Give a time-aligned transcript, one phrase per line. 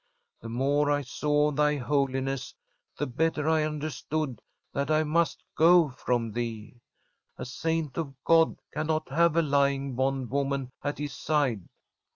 [0.41, 2.55] The more I saw of thy holiness
[2.97, 4.41] the better I understood
[4.73, 6.81] that I must go from thee.
[7.37, 11.69] A Saint of God cannot have a lying bondwoman at his side.'